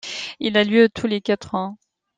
Il 0.39 0.57
a 0.57 0.63
lieu 0.63 0.89
tous 0.89 1.05
les 1.05 1.21
quatre 1.21 1.53
ans. 1.53 1.77